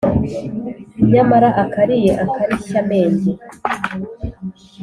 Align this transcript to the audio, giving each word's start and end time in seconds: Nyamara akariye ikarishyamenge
Nyamara 1.11 1.49
akariye 1.63 2.11
ikarishyamenge 2.25 3.31